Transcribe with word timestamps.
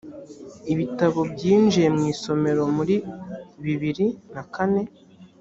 ibitabo 0.73 1.19
byinjiye 1.33 1.87
mu 1.95 2.03
isomero 2.13 2.61
muri 2.77 2.95
bibiri 3.63 4.05
nakane. 4.33 4.83